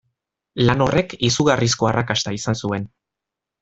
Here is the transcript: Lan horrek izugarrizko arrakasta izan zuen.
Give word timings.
Lan 0.69 0.81
horrek 0.85 1.13
izugarrizko 1.29 1.91
arrakasta 1.93 2.37
izan 2.43 2.61
zuen. 2.67 2.93